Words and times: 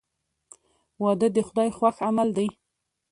•واده 1.03 1.27
د 1.33 1.37
خدای 1.47 1.69
خوښ 1.77 1.95
عمل 2.07 2.29
دی. 2.37 2.47